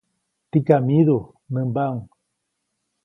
Tikam 0.51 0.83
myidu, 0.87 1.17
nämbaʼuŋ. 1.53 1.97